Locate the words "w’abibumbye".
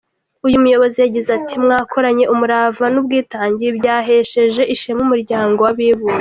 5.65-6.09